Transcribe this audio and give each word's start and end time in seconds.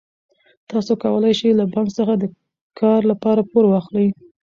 تاسو 0.69 0.91
کولای 1.03 1.33
شئ 1.39 1.49
له 1.59 1.65
بانک 1.73 1.87
څخه 1.97 2.13
د 2.17 2.23
کار 2.79 3.01
لپاره 3.11 3.41
پور 3.51 3.63
واخلئ. 3.67 4.07